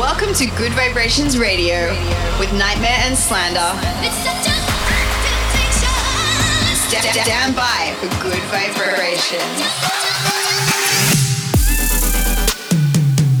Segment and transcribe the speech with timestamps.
[0.00, 1.90] Welcome to Gud Vibrations Radio
[2.40, 3.70] with NGHTMRE and Slander.
[6.88, 9.60] St- stand by for good vibrations.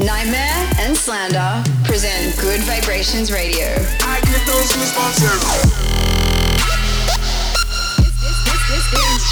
[0.04, 3.68] NGHTMRE and Slander present Gud Vibrations Radio.
[4.02, 5.24] I get those goosebumps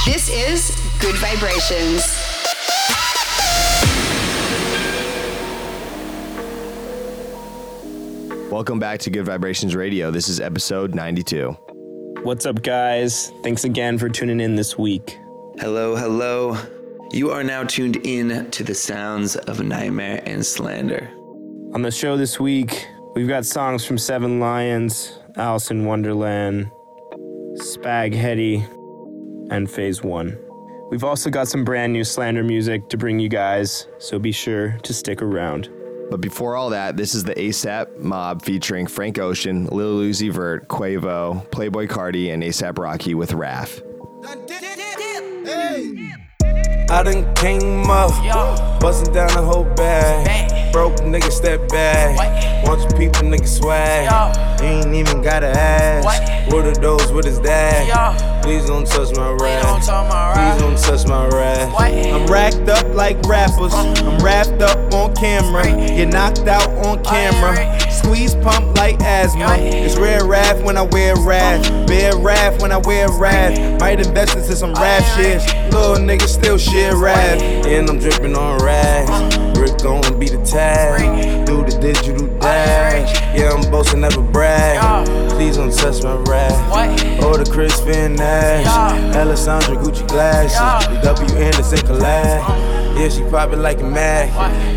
[0.06, 2.27] This is Good Vibrations.
[8.58, 10.10] Welcome back to Gud Vibrations Radio.
[10.10, 11.56] This is episode 92.
[12.24, 13.30] What's up, guys?
[13.44, 15.16] Thanks again for tuning in this week.
[15.60, 16.58] Hello, hello.
[17.12, 21.08] You are now tuned in to the sounds of NGHTMRE and slander.
[21.72, 26.68] On the show this week, we've got songs from Seven Lions, Alice in Wonderland,
[27.59, 28.66] Spag Heddy,
[29.52, 30.36] and Phase One.
[30.90, 34.72] We've also got some brand new slander music to bring you guys, so be sure
[34.82, 35.70] to stick around.
[36.10, 40.68] But before all that, this is the ASAP mob featuring Frank Ocean, Lil Uzi Vert,
[40.68, 43.82] Quavo, Playboi Carti, and ASAP Rocky with RAF.
[46.90, 50.48] I done came up, bustin' down the whole bag.
[50.73, 52.65] Broke nigga step back.
[52.65, 54.09] Your people nigga swag.
[54.61, 56.52] Ain't even gotta ask.
[56.52, 57.11] What are those?
[57.13, 58.43] What is that?
[58.43, 59.65] Please don't touch my rap.
[60.35, 61.73] Please don't touch my rap.
[61.79, 63.73] I'm racked up like rappers.
[63.74, 65.65] I'm wrapped up on camera.
[65.65, 67.81] Get knocked out on camera.
[67.91, 69.56] Squeeze pump like asthma.
[69.59, 71.62] It's rare wrath when I wear wrath.
[71.87, 73.81] Bear wrath when I wear wrath.
[73.81, 75.41] Might invest into some rap shit.
[75.72, 77.41] Little nigga still shit rap.
[77.41, 79.57] And I'm dripping on rags.
[79.78, 81.47] Rick gon' be the tag.
[81.47, 83.21] Do the digital dash.
[83.37, 85.06] Yeah, I'm boasting, never brag.
[85.31, 86.53] Please don't touch my rap.
[87.22, 88.66] Oh, the Chris Finn Nash.
[89.15, 90.59] Alessandra Gucci glasses.
[90.88, 92.99] The W Anderson collab.
[92.99, 94.28] Yeah, she pop it like a mag.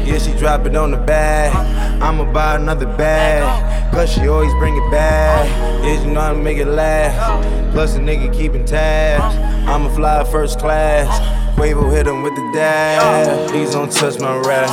[0.08, 1.56] Yeah, she drop it on the bag.
[2.02, 3.94] I'ma buy another bag.
[3.94, 5.48] Cause she always bring it back.
[5.84, 7.72] Yeah, you know to make it last.
[7.72, 9.36] Plus, a nigga keeping tabs.
[9.68, 11.41] I'ma fly first class.
[11.56, 13.50] Quavo hit him with the dab.
[13.50, 14.70] Please don't touch my rap.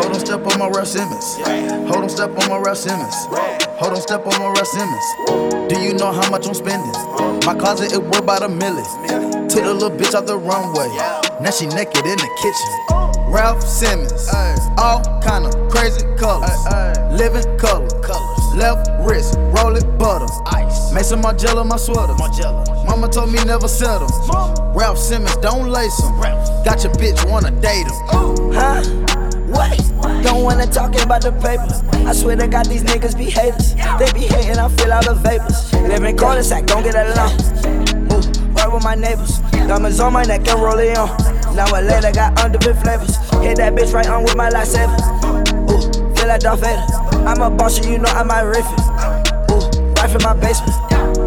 [0.00, 1.36] Hold on, step on my Raf Simons.
[1.88, 3.14] Hold on, step on my Raf Simons.
[3.78, 5.68] Hold on, step on my Raf Simons.
[5.68, 6.92] Do you know how much I'm spending?
[7.44, 8.84] My closet it worth about a million.
[9.48, 10.88] Took the little bitch out the runway.
[11.40, 12.70] Now she naked in the kitchen.
[13.30, 14.28] Raf Simons,
[14.78, 16.50] all kind of crazy colors,
[17.12, 17.88] living color.
[18.54, 20.26] Left wrist, roll it butter.
[20.46, 20.92] Ice.
[20.92, 22.14] Made some Margiela my sweater.
[22.88, 24.08] Mama told me never settle.
[24.74, 26.18] Raf Simons, don't lace him.
[26.64, 28.52] Got your bitch wanna date him.
[28.52, 28.82] Huh?
[29.48, 29.78] What?
[30.24, 31.82] Don't wanna talk about the papers.
[32.06, 33.74] I swear to God, these niggas be haters.
[33.74, 35.72] They be hating, I feel all the vapors.
[35.72, 37.36] Live in cul-de-sac, don't get along.
[38.08, 38.26] Move,
[38.56, 39.38] right with my neighbors.
[39.52, 41.08] Diamonds on my neck and roll it on.
[41.54, 43.16] Now a later got underbit flavors.
[43.42, 44.98] Hit that bitch right on with my lightsaber.
[45.70, 47.03] Ooh, feel like Darth Vader.
[47.26, 48.80] I'm a boss, you know I might riff it.
[49.50, 50.76] Ooh, right from my basement.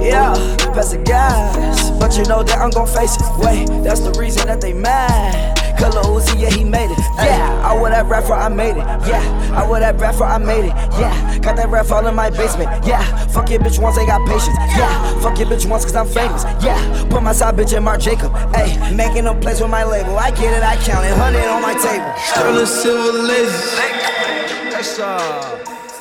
[0.01, 0.33] Yeah,
[0.73, 3.23] pass the gas, but you know that I'm gon' face it.
[3.39, 5.57] Wait, that's the reason that they mad.
[5.77, 6.97] Color Uzi, yeah, he made it.
[7.17, 8.85] Yeah, I would have rap for I made it.
[9.07, 9.21] Yeah,
[9.53, 10.73] I would have rap for I made it.
[10.97, 12.69] Yeah, got that rap all in my basement.
[12.85, 14.57] Yeah, fuck your bitch once, I got patience.
[14.77, 16.43] Yeah, fuck your bitch once, cause I'm famous.
[16.63, 18.31] Yeah, put my side bitch in Marc Jacob.
[18.53, 20.17] Ayy, making a place with my label.
[20.17, 21.11] I get it, I count it.
[21.11, 22.13] 100 on my table.
[22.17, 23.77] Sterling silver laces.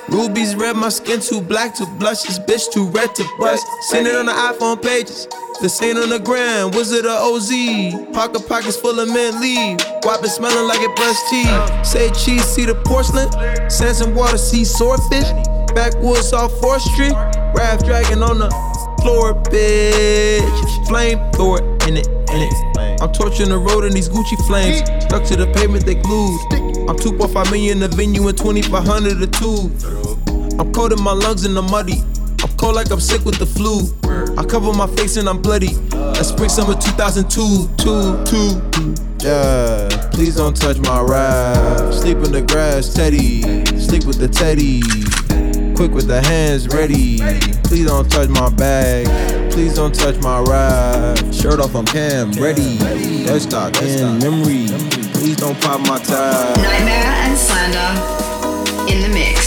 [0.08, 2.22] Rubies red, my skin too black to blush.
[2.22, 3.66] This bitch too red to bust.
[3.90, 5.26] Send it on the iPhone pages.
[5.60, 7.50] The same on the gram, Wizard of OZ.
[8.12, 9.78] Pocket pockets full of mint leave.
[10.04, 11.86] Wop it smelling like it brushed teeth.
[11.86, 13.28] Say cheese, see the porcelain.
[13.68, 15.28] Sands and water, see swordfish.
[15.74, 17.14] Backwoods off 4th Street.
[17.54, 18.50] Raft dragging on the
[19.02, 20.86] floor, bitch.
[20.86, 22.06] Flame, throw it in it,
[22.42, 23.00] it.
[23.00, 24.78] I'm torching the road in these Gucci flames.
[25.04, 26.40] Stuck to the pavement, they glued.
[26.88, 30.60] I'm 2.5 million in the venue and 2500 a tube.
[30.60, 32.02] I'm coating my lungs in the muddy.
[32.42, 33.92] I'm cold like I'm sick with the flu.
[34.38, 35.74] I cover my face and I'm bloody.
[35.90, 37.68] That's spring summer 2002.
[37.76, 38.94] Two, two.
[39.18, 41.92] Yeah, please don't touch my rap.
[41.92, 43.42] Sleep in the grass, Teddy.
[43.78, 44.82] Sleep with the Teddy.
[45.74, 47.18] Quick with the hands ready.
[47.64, 49.35] Please don't touch my bag.
[49.56, 51.34] Please don't touch my ride.
[51.34, 52.76] Shirt off, I'm cam ready.
[53.24, 54.66] Let's stop in memory.
[55.14, 56.58] Please don't pop my tag.
[56.58, 56.90] NGHTMRE
[57.24, 59.45] and Slander in the mix.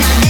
[0.00, 0.29] Now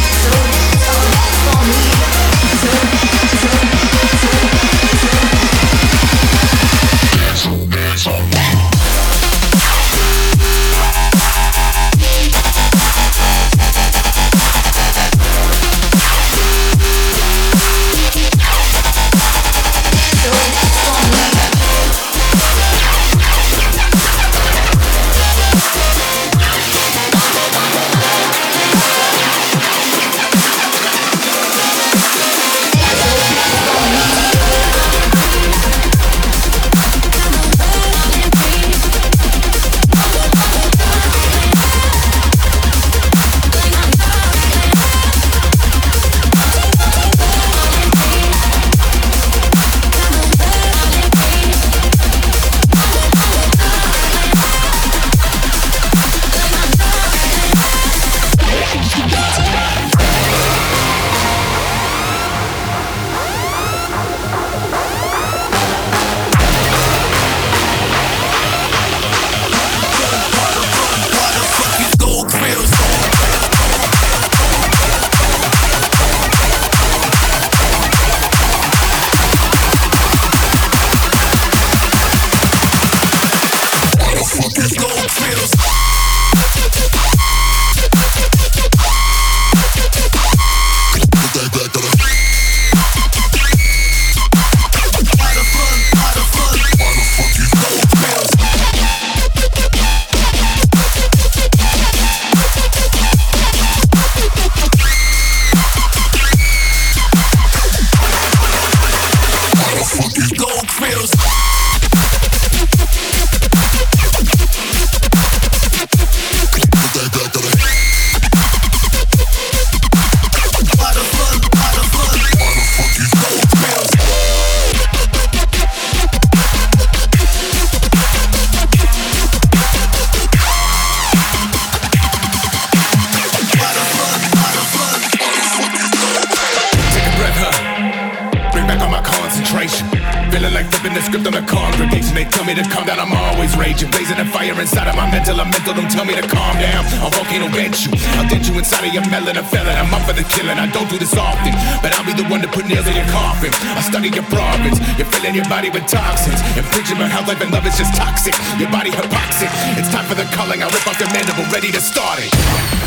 [152.96, 153.52] your coffin.
[153.76, 154.80] I study your problems.
[154.96, 156.40] You're filling your body with toxins.
[156.56, 158.32] Infringing my health, life, and love is just toxic.
[158.56, 159.52] Your body hypoxic.
[159.76, 160.62] It's time for the culling.
[160.62, 162.32] I rip off your mandible, ready to start it.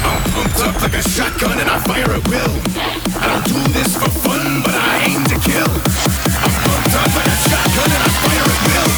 [0.02, 2.56] I'm pumped up like a shotgun and I fire at will.
[3.22, 5.72] I don't do this for fun, but I aim to kill.
[6.42, 8.92] I'm pumped up like a shotgun and I fire at will.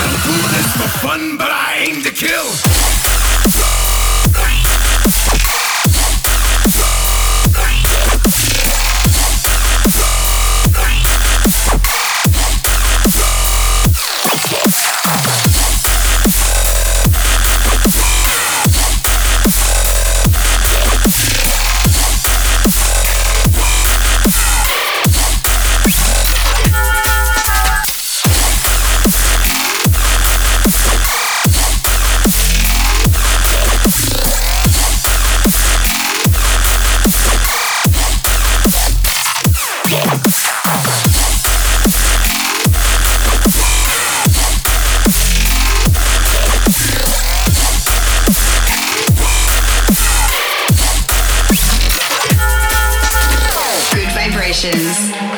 [0.00, 3.31] I don't do this for fun, but I aim to kill.
[54.64, 55.31] I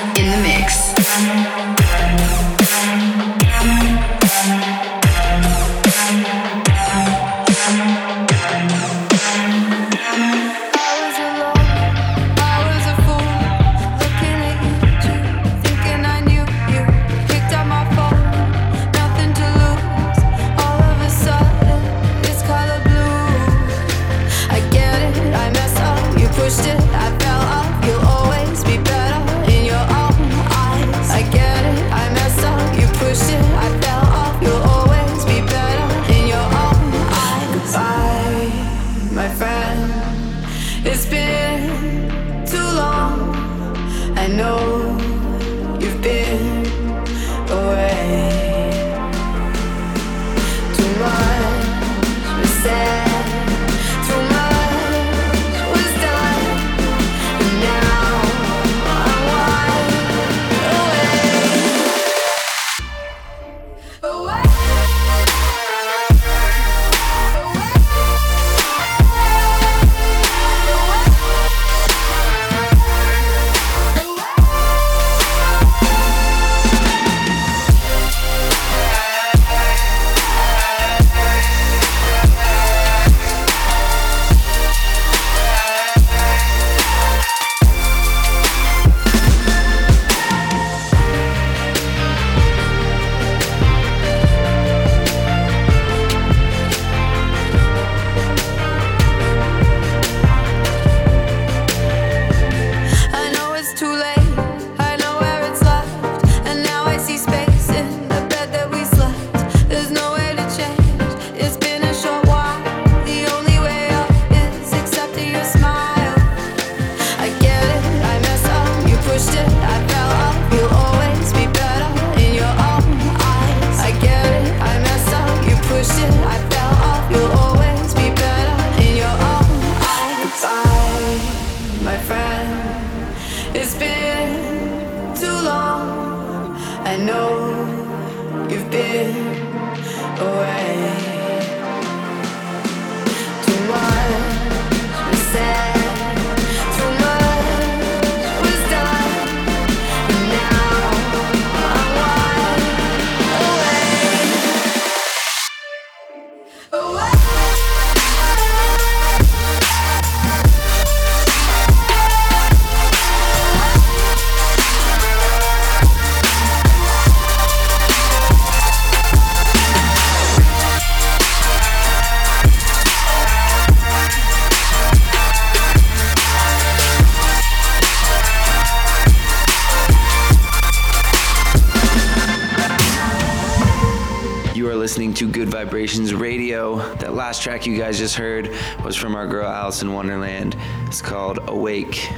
[187.45, 188.49] track you guys just heard
[188.83, 190.57] was from our girl Alice in Wonderland.
[190.87, 192.11] It's called Awake.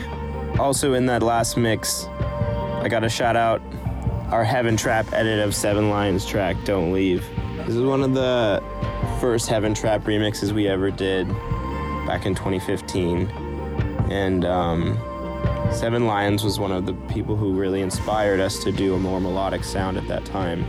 [0.56, 3.60] Also in that last mix, I got to shout out
[4.30, 7.24] our Heaven Trap edit of Seven Lions track, Don't Leave.
[7.56, 8.62] This is one of the
[9.20, 11.26] first Heaven Trap remixes we ever did
[12.06, 13.26] back in 2015.
[14.08, 14.96] And um,
[15.72, 19.20] Seven Lions was one of the people who really inspired us to do a more
[19.20, 20.62] melodic sound at that time.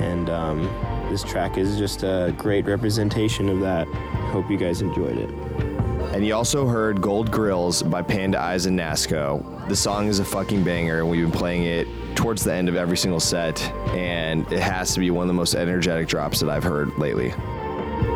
[0.00, 0.68] And um,
[1.12, 3.86] this track is just a great representation of that.
[4.32, 5.28] Hope you guys enjoyed it.
[6.14, 9.68] And you also heard Gold Grills by Panda Eyes and Nasko.
[9.68, 12.76] The song is a fucking banger, and we've been playing it towards the end of
[12.76, 13.62] every single set,
[13.94, 17.34] and it has to be one of the most energetic drops that I've heard lately.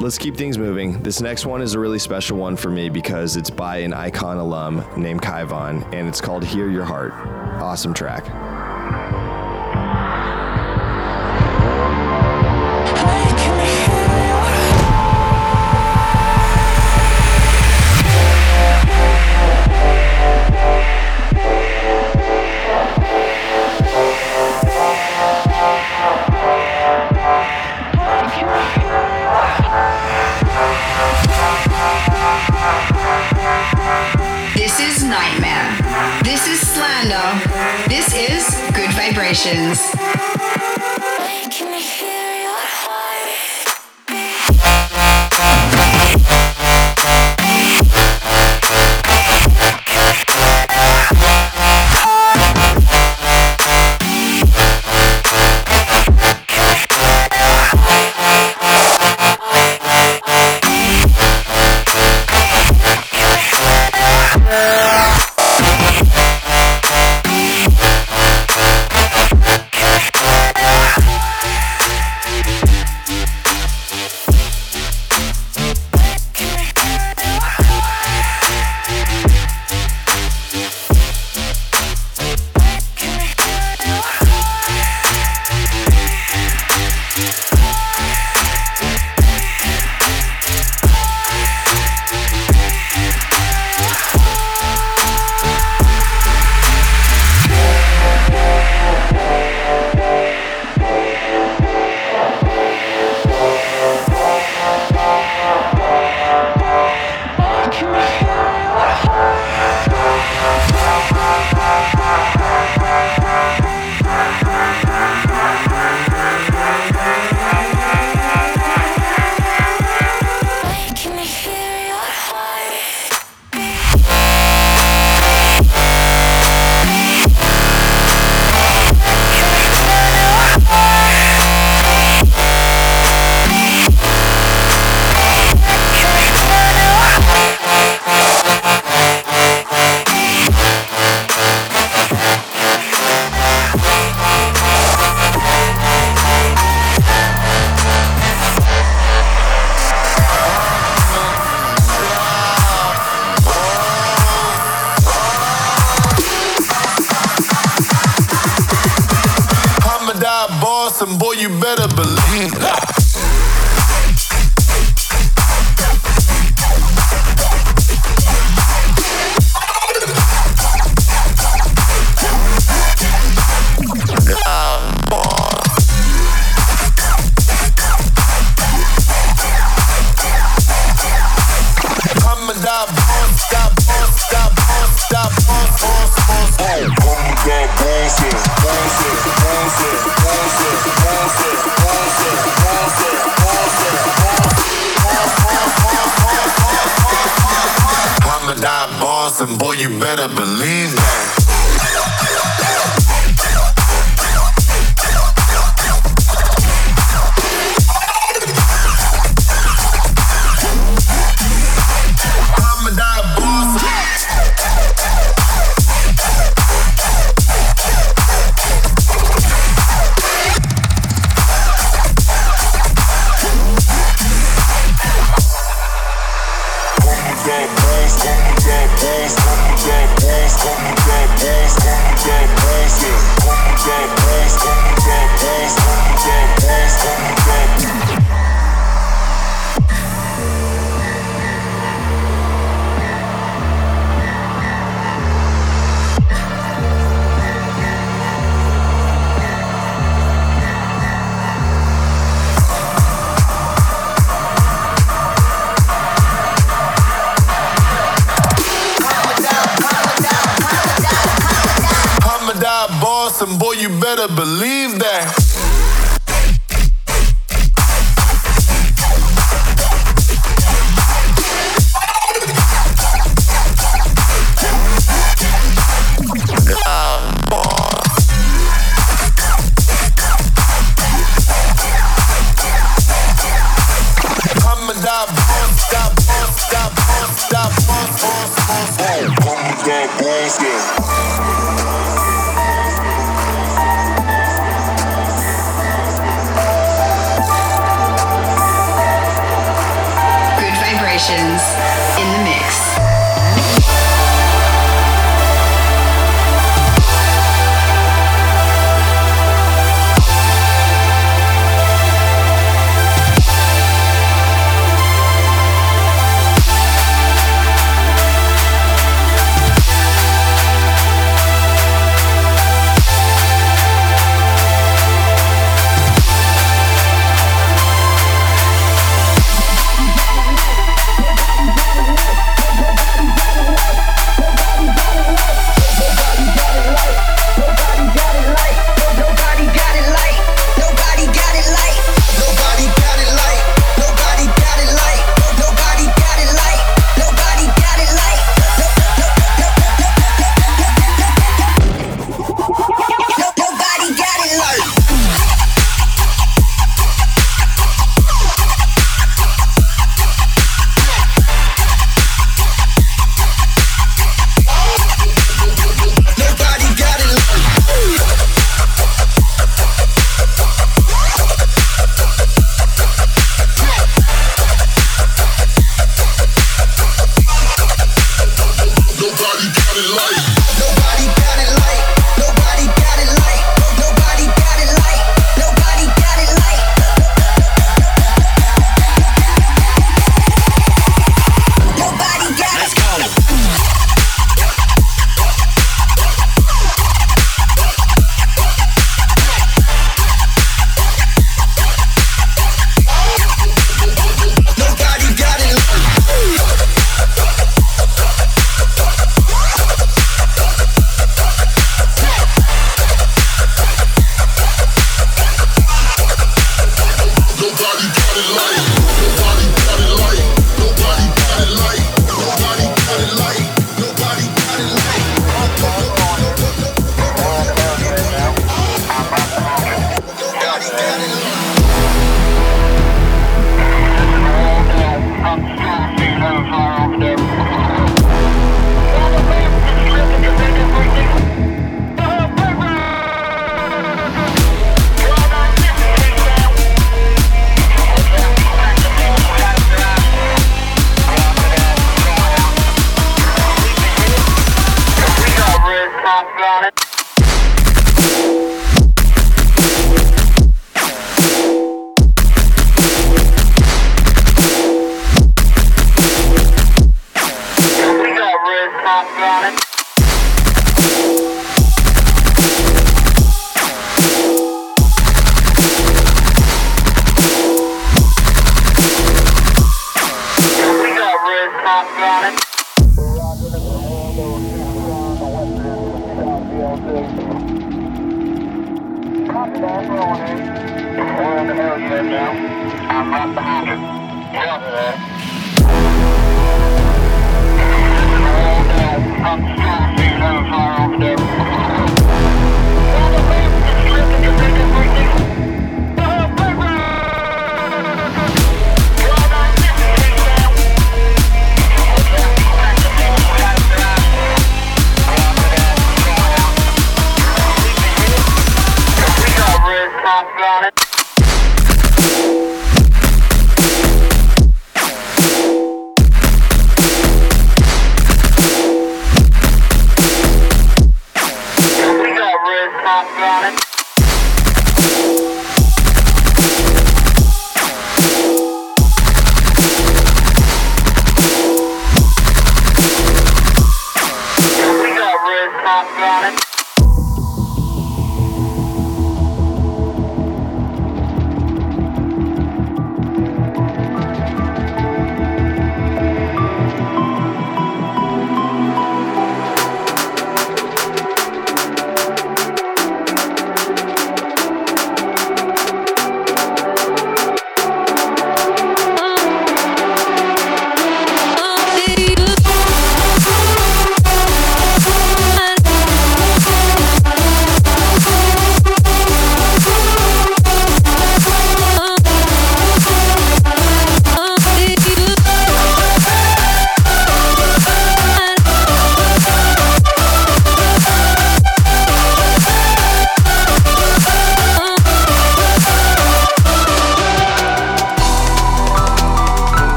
[0.00, 1.02] Let's keep things moving.
[1.02, 4.36] This next one is a really special one for me because it's by an icon
[4.36, 7.12] alum named Kaivon, and it's called Hear Your Heart.
[7.62, 8.51] Awesome track.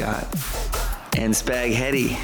[0.00, 0.24] Scott
[1.18, 2.16] and Spag Heddy.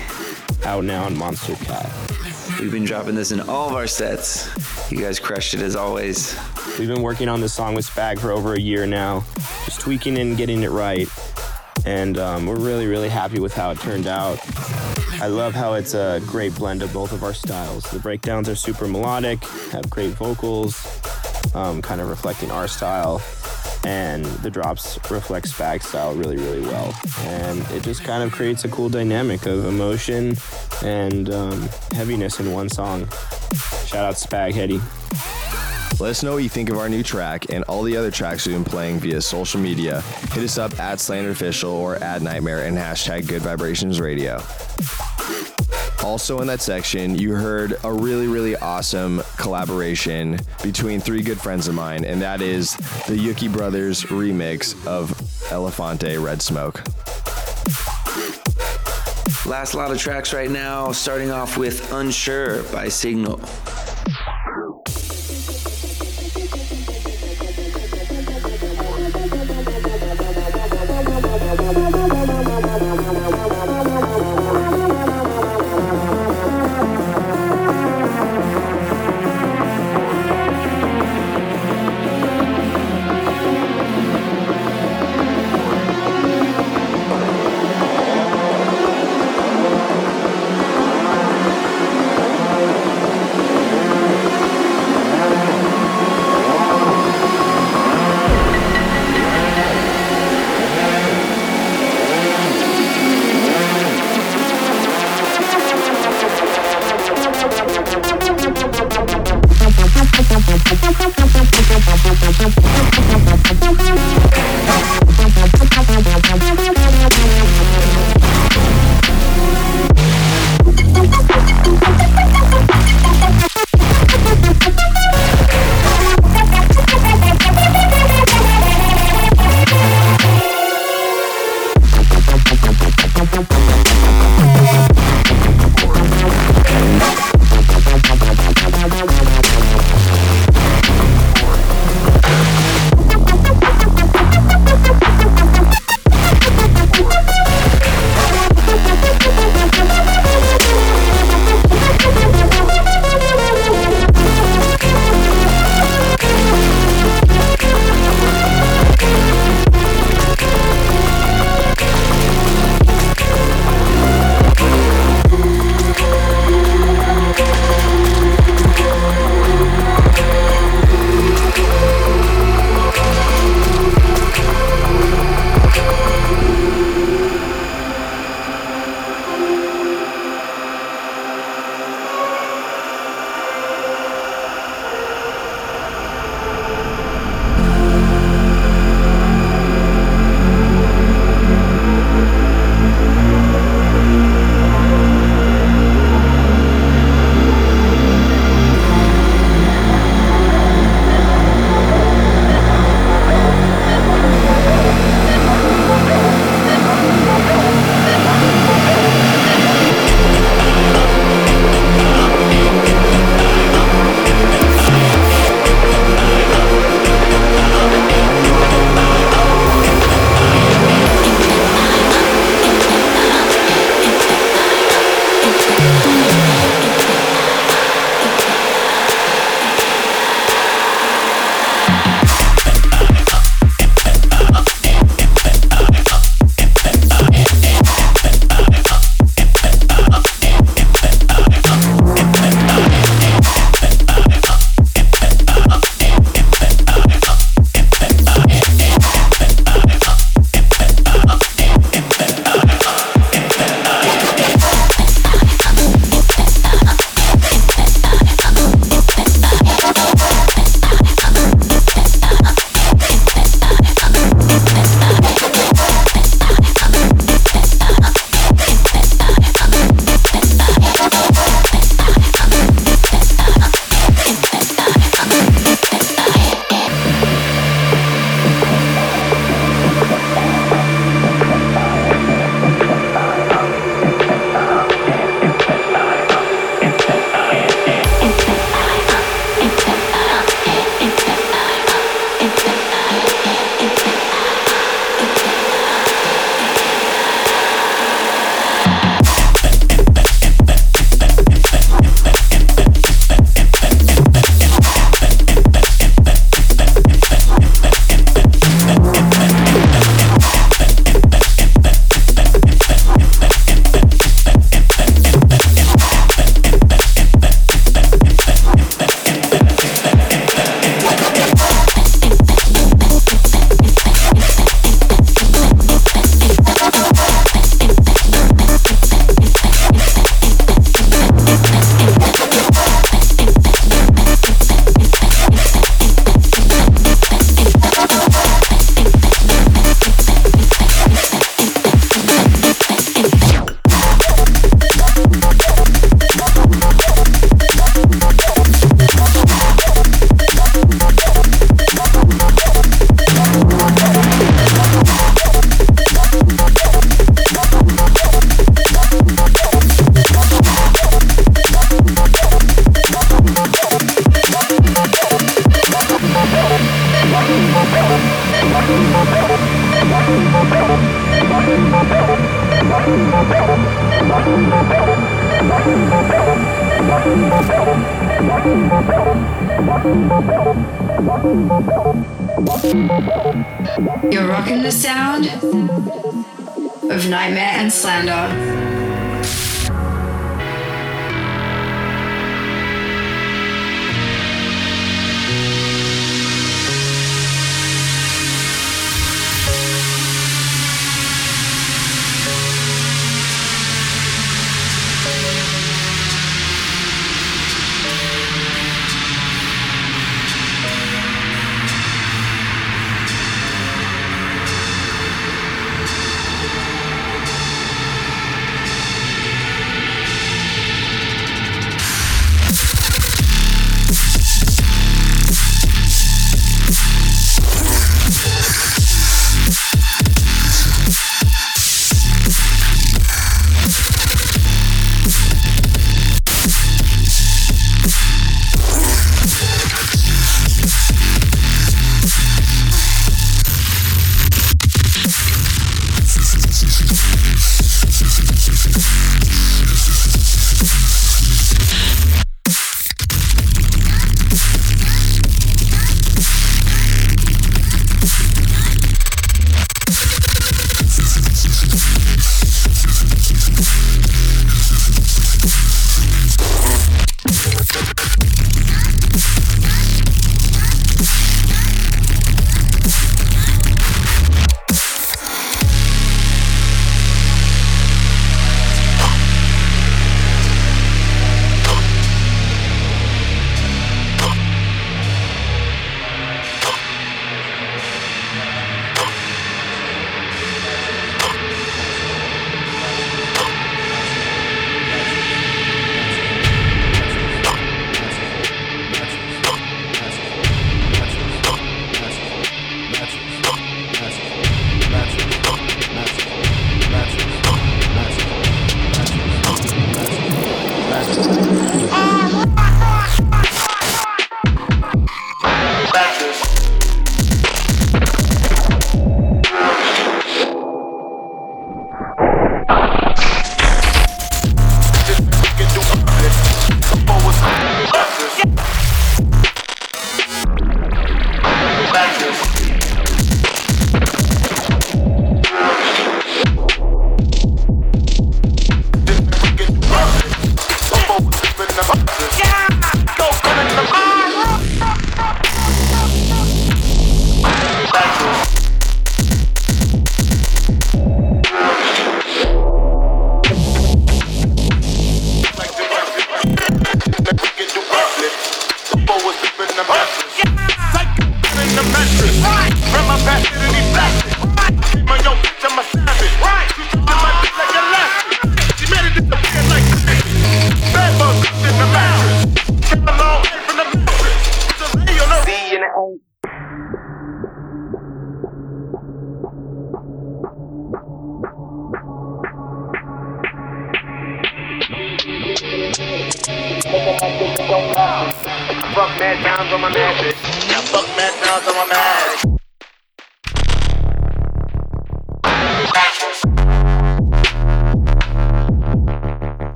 [0.64, 2.58] Out now on Monstercat.
[2.58, 4.48] We've been dropping this in all of our sets.
[4.90, 6.38] You guys crushed it as always.
[6.78, 9.24] We've been working on this song with Spag for over a year now,
[9.66, 11.06] just tweaking and getting it right.
[11.84, 14.38] And um, we're really, really happy with how it turned out.
[15.20, 17.84] I love how it's a great blend of both of our styles.
[17.90, 20.82] The breakdowns are super melodic, have great vocals,
[21.54, 23.20] um, kind of reflecting our style,
[23.86, 26.92] and the drops reflect Spag style really, really well.
[27.20, 30.36] And it just kind of creates a cool dynamic of emotion
[30.82, 33.08] and um, heaviness in one song.
[33.86, 34.80] Shout out Spag Heddy.
[36.00, 38.44] Let us know what you think of our new track and all the other tracks
[38.44, 40.00] we've been playing via social media.
[40.32, 44.42] Hit us up at Slander Official or at NGHTMRE and hashtag Gud Vibrations Radio.
[46.06, 51.66] Also, in that section, you heard a really, really awesome collaboration between three good friends
[51.66, 52.76] of mine, and that is
[53.08, 55.10] the Yuki Brothers remix of
[55.50, 56.84] Elephante Red Smoke.
[59.46, 63.40] Last lot of tracks right now, starting off with Unsure by Signal.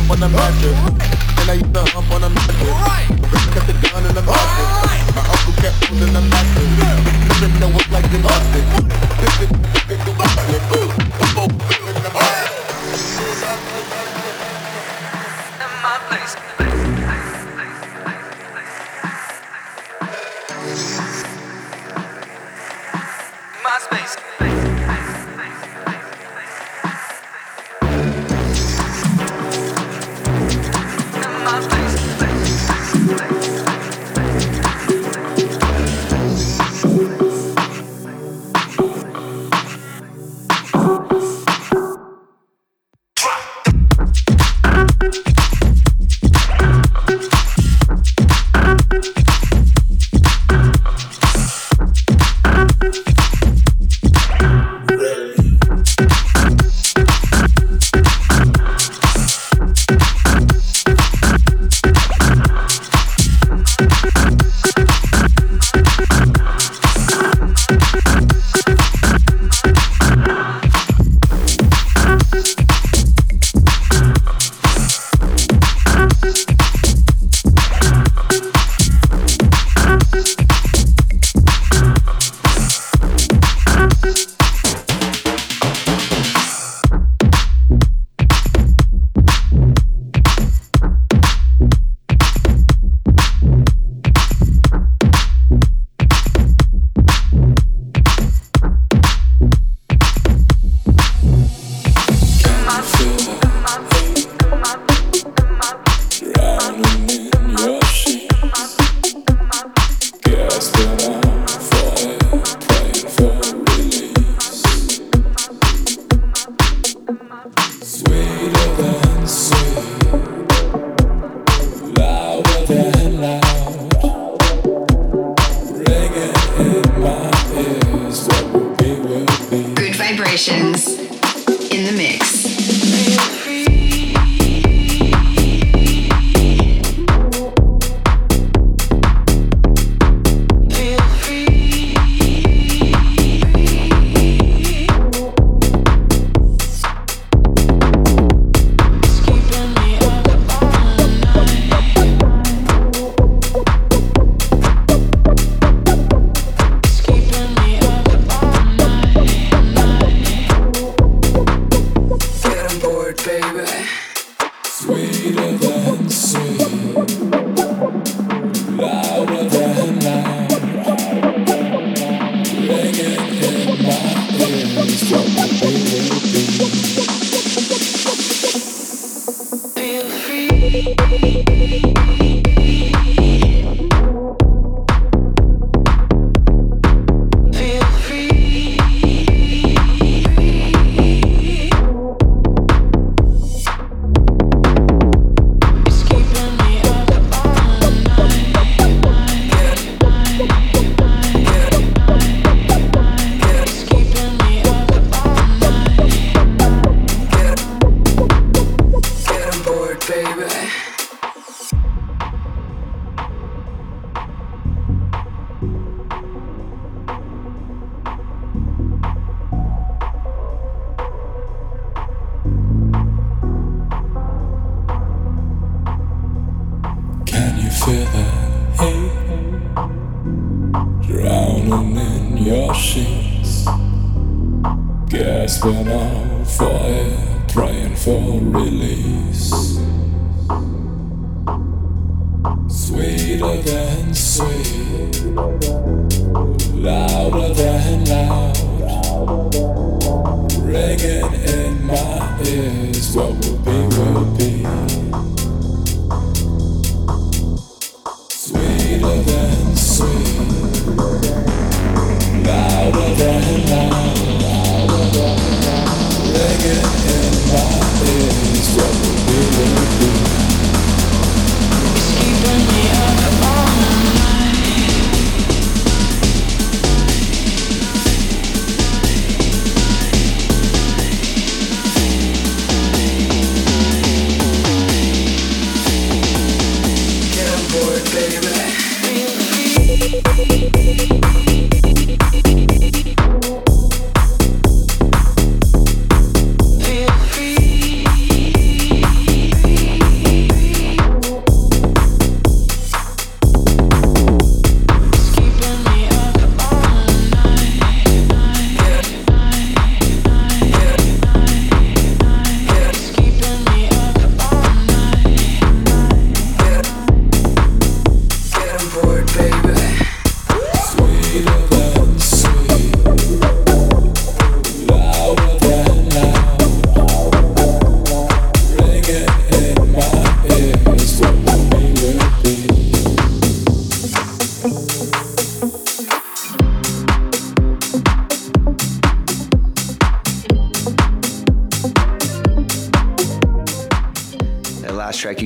[0.00, 0.78] Jump on the mattress.
[1.40, 2.68] And I used to hump on the mattress.
[3.52, 5.14] Kept the gun in the mattress.
[5.14, 6.70] My uncle kept holding the mattress.
[7.40, 9.00] Didn't know what like the mattress.
[11.50, 11.79] Sweeter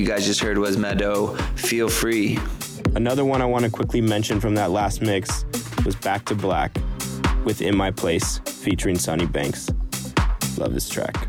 [0.05, 2.37] you guys just heard was Meadow, Feel Free.
[2.93, 5.45] Another one I want to quickly mention from that last mix
[5.83, 6.77] was Back to Black
[7.43, 9.67] with In My Place featuring Sonny Banks.
[10.59, 11.27] Love this track.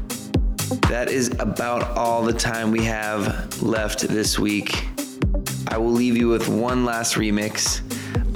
[0.90, 4.86] That is about all the time we have left this week.
[5.68, 7.80] I will leave you with one last remix.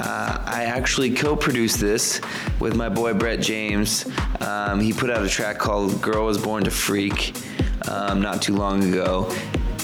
[0.01, 2.18] Uh, I actually co produced this
[2.61, 4.07] with my boy Brett James.
[4.41, 7.34] Um, he put out a track called Girl Was Born to Freak
[7.88, 9.30] um, not too long ago.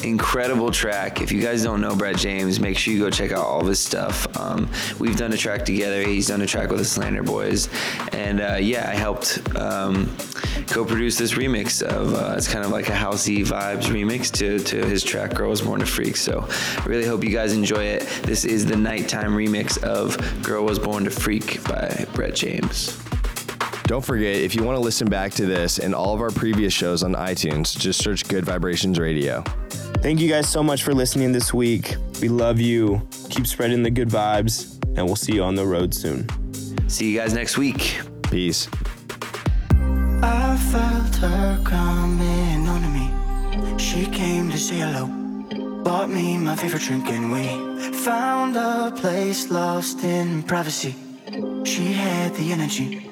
[0.07, 1.21] Incredible track.
[1.21, 3.67] If you guys don't know Brett James, make sure you go check out all of
[3.67, 4.25] his stuff.
[4.39, 6.01] Um, we've done a track together.
[6.03, 7.69] He's done a track with the Slander Boys.
[8.13, 10.17] And uh, yeah, I helped um,
[10.69, 14.87] co-produce this remix of uh, it's kind of like a housey vibes remix to, to
[14.87, 16.15] his track Girl Was Born to Freak.
[16.17, 16.47] So
[16.79, 18.03] I really hope you guys enjoy it.
[18.23, 22.97] This is the nighttime remix of Girl Was Born to Freak by Brett James.
[23.87, 26.73] Don't forget, if you want to listen back to this and all of our previous
[26.73, 29.43] shows on iTunes, just search Gud Vibrations Radio.
[30.07, 31.97] Thank you guys so much for listening this week.
[32.23, 33.03] We love you.
[33.29, 36.29] Keep spreading the good vibes, and we'll see you on the road soon.
[36.89, 37.99] See you guys next week.
[38.31, 38.69] Peace.
[40.23, 43.79] I felt her coming on to me.
[43.79, 45.07] She came to say hello.
[45.83, 50.95] Bought me my favorite drink and we found a place lost in privacy.
[51.65, 53.11] She had the energy,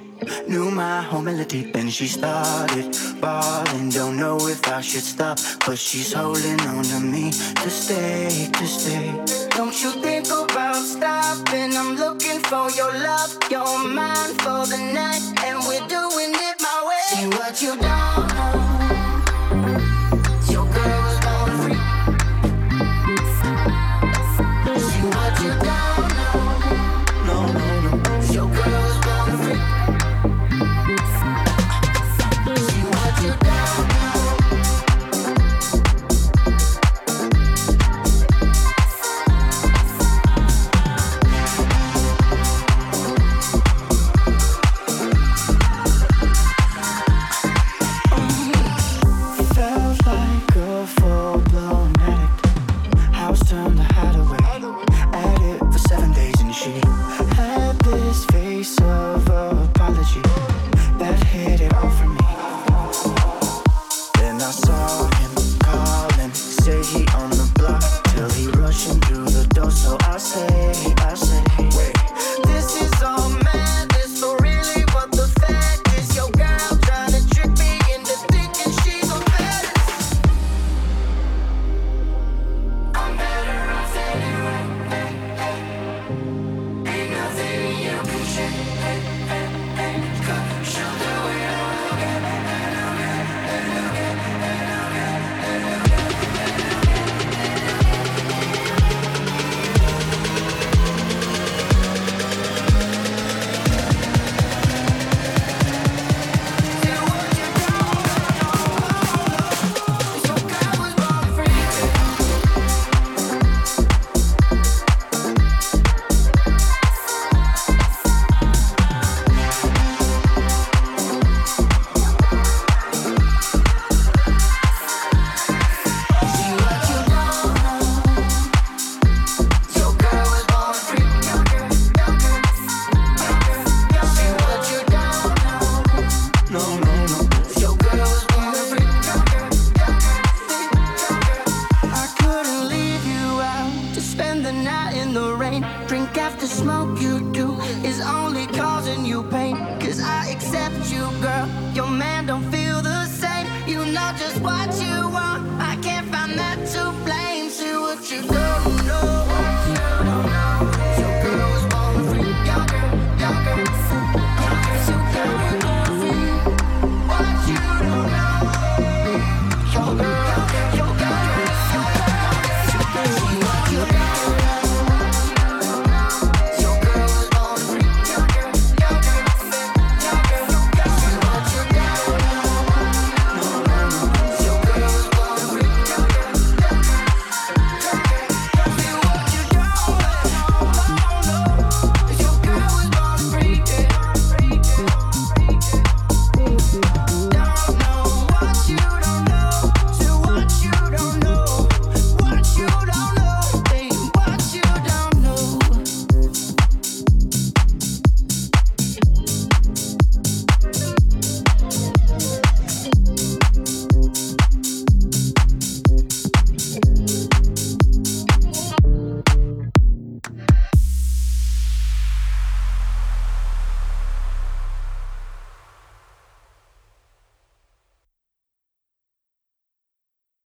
[0.48, 1.70] knew my whole melody.
[1.72, 3.90] Then she started bawling.
[3.90, 8.66] Don't know if I should stop, but she's holding on to me to stay, to
[8.66, 9.12] stay.
[9.56, 11.76] Don't you think about stopping?
[11.76, 16.78] I'm looking for your love, your mind for the night, and we're doing it my
[16.88, 17.04] way.
[17.18, 18.23] See what you don't